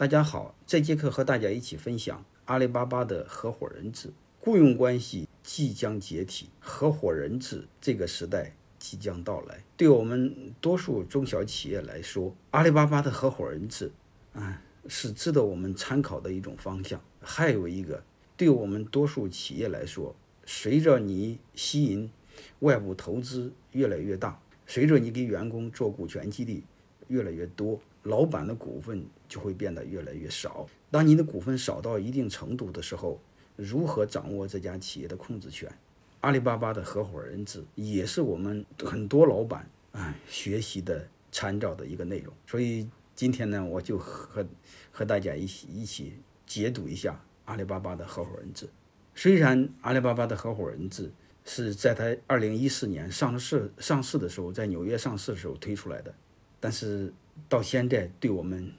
[0.00, 4.08] 大家好，这节课和大家一起分享阿里巴巴的合伙人制。
[4.38, 9.62] 雇佣关系即将解体，合伙人制这个时代即将到来。
[9.76, 13.92] 对我们多数中小企业来说，阿里巴巴的合伙人制，
[14.32, 16.98] 啊，是值得我们参考的一种方向。
[17.20, 18.02] 还有一个，
[18.38, 22.10] 对我们多数企业来说，随着你吸引
[22.60, 26.64] 外部投资越来越大，随着你给员工做股权激励
[27.08, 27.78] 越来越多。
[28.04, 30.66] 老板的股份就会变得越来越少。
[30.90, 33.20] 当你的股份少到一定程度的时候，
[33.56, 35.70] 如何掌握这家企业的控制权？
[36.20, 42.32] 阿里巴巴的合伙人制也是我们很多老板啊学习的参照的一个内容。
[42.46, 44.46] 所以今天呢，我就和
[44.90, 46.14] 和大家一起一起
[46.46, 48.68] 解读一下阿里巴巴的合伙人制。
[49.14, 51.12] 虽然阿里巴巴的合伙人制
[51.44, 56.14] 是在它二零一四年上市上市的时候，在纽约上市的时候推出来的，
[56.58, 57.12] 但是。
[57.48, 58.72] 到现在，对我们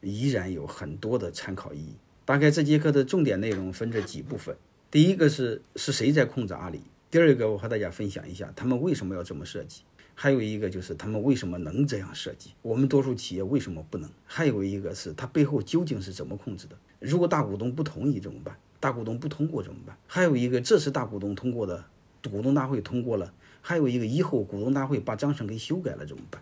[0.00, 1.94] 依然有很多的参考意义。
[2.24, 4.56] 大概这节课的重点内容分这几部分：
[4.90, 6.78] 第一个是是谁在控制阿里；
[7.10, 9.82] 第二个，我和大家分享一下他们为什么要这么设计；
[10.14, 16.76] 还有一个就是他们为什么能这样设计，我们多数企业为什么不能；还有一个是它背后究竟是怎么控制的？
[17.00, 18.56] 如果大股东不同意怎么办？
[18.78, 19.96] 大股东不通过怎么办？
[20.06, 21.84] 还有一个，这是大股东通过的，
[22.30, 26.40] 股东大会通过了；还有一个，以后股东大会把章程给修改了怎么办？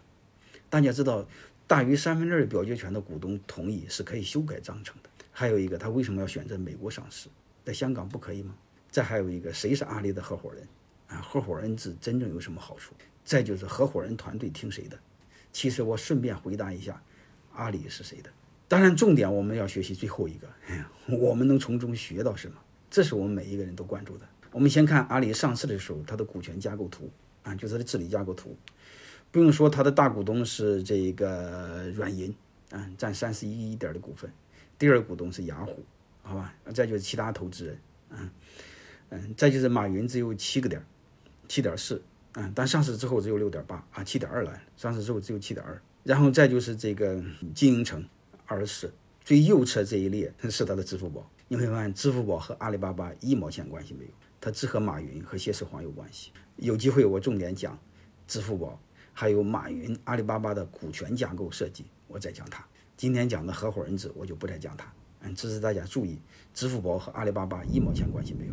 [0.68, 1.26] 大家知道。
[1.70, 5.10] 大于三分之二表决权的股东同意是可以修改章程的。
[5.30, 7.28] 还有一个，他为什么要选择美国上市，
[7.64, 8.56] 在香港不可以吗？
[8.90, 10.66] 再还有一个，谁是阿里的合伙人？
[11.06, 12.92] 啊，合伙人制真正有什么好处？
[13.24, 14.98] 再就是合伙人团队听谁的？
[15.52, 17.00] 其实我顺便回答一下，
[17.52, 18.28] 阿里是谁的？
[18.66, 20.48] 当然，重点我们要学习最后一个，
[21.06, 22.56] 我们能从中学到什么？
[22.90, 24.26] 这是我们每一个人都关注的。
[24.50, 27.08] 我们先看阿里上市的时候，它的股权架构图
[27.44, 28.56] 啊，就是它的治理架构图。
[29.32, 32.34] 不用说，他的大股东是这个软银，
[32.70, 34.30] 啊，占三十一点的股份。
[34.76, 35.84] 第二股东是雅虎，
[36.22, 37.78] 好吧，再就是其他投资人，
[38.10, 38.30] 嗯
[39.10, 40.84] 嗯，再就是马云只有七个点，
[41.46, 44.60] 七点四，嗯，但上市之后只有六点八，啊，七点二了。
[44.76, 45.80] 上市之后只有七点二。
[46.02, 47.22] 然后再就是这个
[47.54, 48.02] 经营层，
[48.46, 51.30] 二十四，最右侧这一列是它的支付宝。
[51.46, 54.10] 你会发现，支付宝和阿里巴巴一毛钱关系没有，
[54.40, 56.32] 它只和马云和谢世煌有关系。
[56.56, 57.78] 有机会我重点讲
[58.26, 58.80] 支付宝。
[59.20, 62.64] 还有马云、阿里巴巴的股权架构设计，我再讲它。
[62.96, 64.90] 今天讲的合伙人制，我就不再讲它。
[65.20, 66.18] 嗯，只是大家注意，
[66.54, 68.52] 支付宝和阿里巴巴一毛钱关系没有。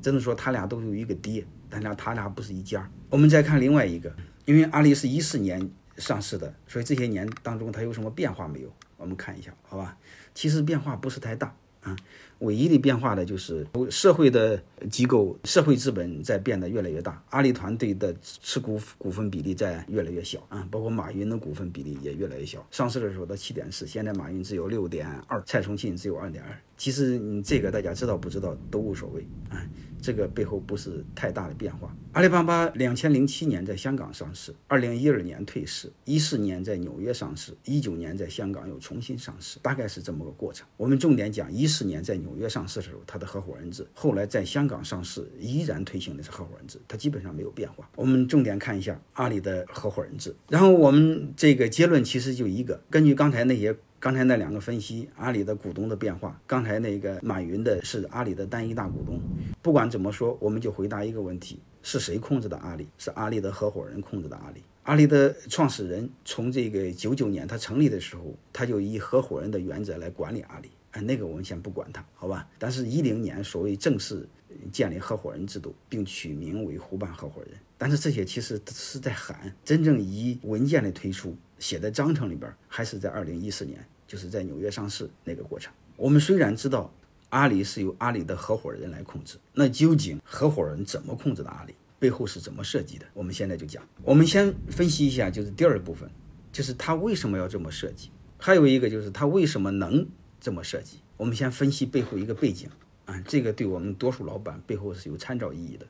[0.00, 2.88] 只能说他俩都有一个爹，但俩他俩不是一家。
[3.08, 4.14] 我们再看另外一个，
[4.44, 8.72] 因为阿里是一四年上市的，所以这些年当中它有什么变化没有？
[8.96, 9.98] 我们看一下，好吧？
[10.36, 11.52] 其实变化不是太大。
[11.82, 11.96] 啊，
[12.40, 22.66] 唯一的变化呢，就是社会的机构、社会资本在变得越来越大，阿里团队的持股股份比例在越来越小啊，包括马云的股份比例也越来越小。
[22.70, 26.50] 上市的时候的七点四，现在马云只有六点二，蔡崇信只有二点二。
[26.80, 29.20] 其实你这个大家知道不知道都无所谓
[29.50, 29.60] 啊。
[30.00, 31.94] 这个背后不是太大的变化。
[32.12, 40.66] 阿里巴巴两千零七年在香港上市，二零一二年退市，一四年在纽约上市，一九年在香港又重新上市，大概是这么个过程。
[40.78, 47.90] 我们重点讲一四年在纽约上市的时候，它的合伙人制；后来在香港上市，依然推行的是合伙人制，它基本上没有变化。
[47.96, 53.76] 我们重点看一下阿里的合伙人制，然后我们这个结论其实就一个，根据刚才那些。
[54.00, 56.40] 刚才那两个分析，阿里的股东的变化。
[56.46, 59.20] 刚才那个马云的是阿里的单一大股东。
[59.60, 62.88] 不管怎么说，我们就回答一个问题：是谁控制的阿里？
[62.96, 64.62] 是阿里的合伙人控制的阿里。
[64.84, 70.70] 阿里的创始人从这个九九年他成立的时候，他就以合伙人的原则来管理阿里。
[70.92, 72.48] 哎，那个我们先不管他，好吧？
[72.58, 74.26] 但是，一零年所谓正式
[74.72, 77.52] 建立合伙人制度，并取名为互办合伙人。
[77.82, 81.34] 但是这些其实是在喊，真正以文件的推出。
[81.58, 85.72] 写在章程里边，还是在二零一四年，就是在纽约上市那个过程。
[85.96, 86.92] 我们虽然知道
[87.30, 91.74] 阿里是由阿里的合伙人来控制，那究竟合伙人怎么控制的阿里？
[91.98, 93.06] 背后是怎么设计的？
[93.14, 93.82] 我们现在就讲。
[94.02, 96.10] 我们先分析一下，就是第二部分，
[96.52, 98.10] 就是他为什么要这么设计？
[98.36, 100.06] 还有一个就是他为什么能
[100.38, 100.98] 这么设计？
[101.16, 102.68] 我们先分析背后一个背景
[103.06, 105.86] 啊，这个对我们多数老板背后是有参照意义的。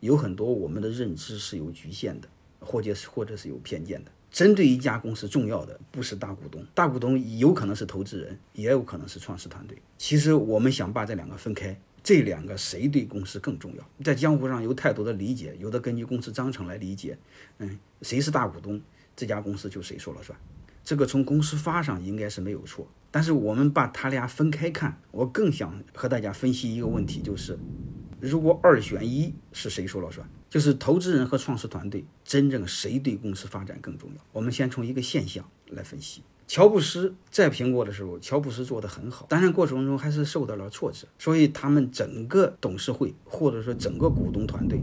[0.00, 2.28] 有很多我们的认知是有局限的，
[2.60, 4.10] 或者是或者是有偏见的。
[4.30, 9.76] 针对一家公司，重要的不是大股东，大股东有可能是投资人，也有可能是创始团队。
[9.96, 14.04] 其实我们想把这两个分开，这两个谁对公司更重要？
[14.04, 17.18] 在江湖上有太多的理解，有的根据公司章程来理解，
[17.56, 18.80] 嗯，谁是大股东，
[19.16, 20.38] 这家公司就谁说了算。
[20.84, 22.86] 这个从公司法上应该是没有错。
[23.10, 27.58] 但是我们把他俩分开看，我更想和大家分析一个问题，就是
[28.20, 30.28] 如果二选一，是谁说了算？
[30.50, 34.20] 就是投资人和创始团队，真正谁对公司发展更重要？
[34.32, 36.22] 我们先从一个现象来分析。
[36.46, 44.80] 乔布斯在苹果的时候，乔布斯做得很好，当然过程中还是受到了挫折，所以他们整个董事会或者说整个股东团队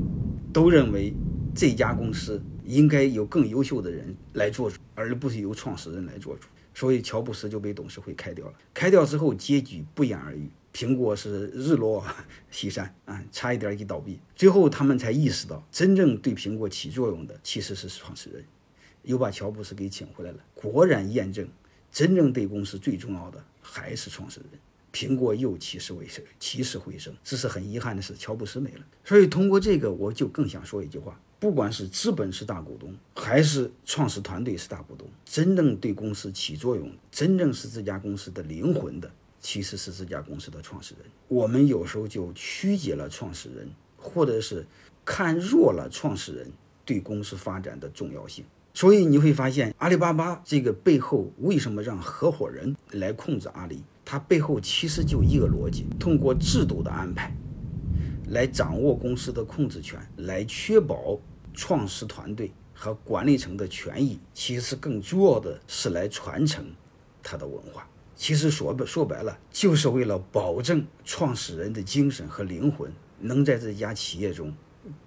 [0.54, 1.12] 都认为
[1.56, 6.48] 这家公司应该有更优秀的人来做主，而不是由创始人来做主。
[6.76, 8.54] 所以乔布斯就被董事会开掉了。
[8.74, 12.06] 开掉之后，结局不言而喻，苹果是日落
[12.52, 14.20] 西山啊，差一点一倒闭。
[14.36, 18.44] 最后他们才意识到，真正对苹果起作用的其实是创始人。
[19.04, 21.48] 又把乔布斯给请回来了，果然验证，
[21.92, 24.60] 真正对公司最重要的还是创始人。
[24.92, 27.16] 苹果又起死回生，起死回生。
[27.24, 28.82] 只是很遗憾的是，乔布斯没了。
[29.06, 39.12] 所以通过这个，我就更想说一句话：不管是资本是大股东，还是创始团队是大股东，真正对公司起作用，真正是这家公司的灵魂的，
[39.46, 41.06] 其实是这家公司的创始人。
[41.28, 44.66] 我们有时候就曲解了创始人，或者是
[45.06, 46.52] 看弱了创始人
[46.84, 48.44] 对公司发展的重要性。
[48.74, 53.84] 所以你会发现，阿里巴巴这个背后为什么让合伙人来控制阿里？
[54.04, 57.32] 它背后其实就一个逻辑：通过制度的安排，
[58.30, 61.20] 来掌握公司的控制权，来确保
[61.54, 64.20] 创始团队和管理层的权益。
[64.34, 66.66] 其实更重要的是来传承
[67.22, 67.88] 它的文化。
[68.16, 74.54] 其实说白说白了，就是为了保证创始人的精神和灵魂能在这家企业中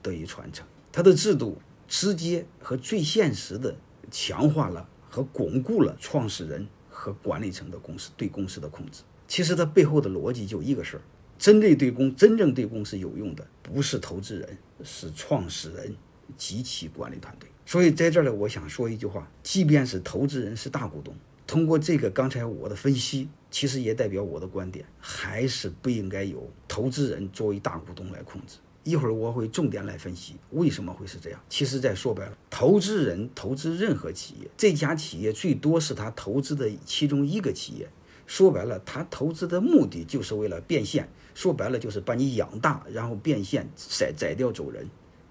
[0.02, 0.66] 得以传承。
[0.92, 1.58] 它的制度。
[1.90, 3.74] 直接和最现实的
[4.10, 9.00] 强化了和巩固了创始人和管理层的公司对公司的控制。
[9.26, 11.02] 其实它背后的逻辑就一个事儿：，
[11.38, 15.96] 针对对公真正对公司有用的，不是投资人，是创始人
[16.36, 17.48] 及其管理团队。
[17.64, 21.16] 所以在这儿呢，我想说一句话：，即便是投资人是大股东，
[21.48, 28.58] 通过这个刚才我的分析，其实也代表我的观点，还是不应该由投资人作为大股东来控制。
[28.84, 31.40] 一会儿我会重点来分析为什么会是这样。
[31.48, 37.88] 其实再说白了，投资人投资任何企业，这家企业最多是他投资的其中一个企业。
[38.26, 41.08] 说白了，他投资的目的就是为了变现。
[41.34, 44.86] 说白了，就是把你养大，然后变现，宰宰掉走人。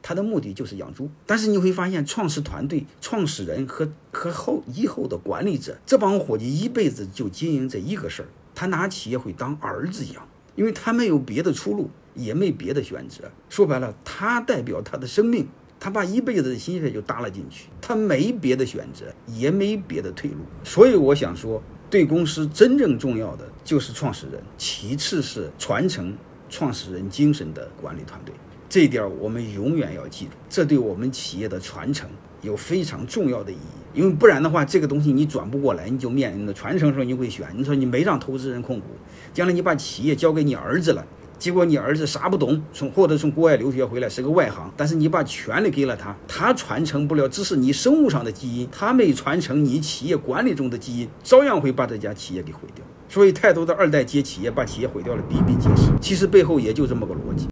[0.07, 1.09] 他的目的就是养猪。
[1.25, 8.29] 但是你会发现，创始团队、创始人和和后以后的管理者，这帮伙计一辈子就经营这一个事儿。
[8.55, 10.25] 他拿企业会当儿子养，
[10.55, 11.89] 因为他没有别的出路。
[12.15, 15.47] 也没别的选择，说白了，他代表他的生命，
[15.79, 20.37] 他把一辈子的心血就搭了进去，他没别的选择，也没别的退路。
[20.63, 21.61] 所以我想说，
[21.91, 26.17] 对公司真正重要的就是创始人，其次是传承
[26.49, 28.33] 创始人精神的管理团队。
[28.69, 32.09] 这一点我们永远要记住，这对我们企业的传承
[32.41, 33.97] 有非常重要的意义。
[33.97, 38.87] 因为不然的话，这个东西你转不过来，你就面临着传承时候你会选，你说你没让投资人控股，
[39.33, 41.05] 将来你把企业交给你儿子了。
[41.39, 52.83] 结果你儿子啥不懂，从或者从国外留学回来是个外行，但是你把权利给了他，他传承不了，只是你生物上的基因，他没传承你企业管理中的基因，照样会把这家企业给毁掉。
[53.07, 55.91] 所以太多的二代接企业，把企业毁掉了，比比皆是。
[56.01, 57.45] 其实背后也就这么个逻辑。